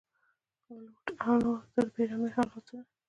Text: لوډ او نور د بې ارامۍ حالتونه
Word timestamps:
لوډ 0.69 1.05
او 1.23 1.33
نور 1.43 1.59
د 1.73 1.77
بې 1.93 2.01
ارامۍ 2.05 2.31
حالتونه 2.35 2.83